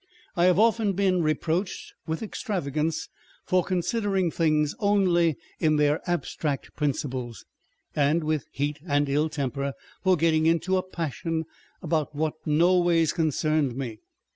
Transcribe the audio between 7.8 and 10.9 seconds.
and with heat and ill temper, for getting into a